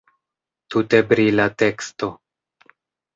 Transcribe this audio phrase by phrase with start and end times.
[0.75, 2.09] Tute brila teksto.